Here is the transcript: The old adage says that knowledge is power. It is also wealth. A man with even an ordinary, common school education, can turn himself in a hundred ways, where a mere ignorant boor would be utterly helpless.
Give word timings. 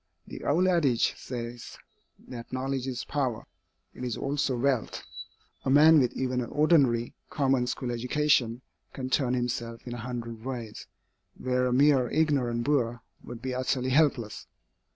The 0.25 0.43
old 0.43 0.67
adage 0.67 1.13
says 1.15 1.77
that 2.27 2.51
knowledge 2.51 2.87
is 2.87 3.05
power. 3.05 3.45
It 3.93 4.03
is 4.03 4.17
also 4.17 4.57
wealth. 4.57 5.03
A 5.63 5.69
man 5.69 5.99
with 5.99 6.11
even 6.13 6.41
an 6.41 6.49
ordinary, 6.49 7.13
common 7.29 7.67
school 7.67 7.91
education, 7.91 8.61
can 8.93 9.11
turn 9.11 9.35
himself 9.35 9.85
in 9.85 9.93
a 9.93 9.97
hundred 9.97 10.43
ways, 10.43 10.87
where 11.37 11.67
a 11.67 11.71
mere 11.71 12.09
ignorant 12.09 12.63
boor 12.63 13.03
would 13.23 13.43
be 13.43 13.53
utterly 13.53 13.91
helpless. 13.91 14.47